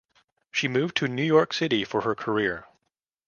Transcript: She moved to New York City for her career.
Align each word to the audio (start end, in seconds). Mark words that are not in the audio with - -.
She 0.51 0.67
moved 0.67 0.97
to 0.97 1.07
New 1.07 1.21
York 1.21 1.53
City 1.53 1.83
for 1.85 2.01
her 2.01 2.15
career. 2.15 2.65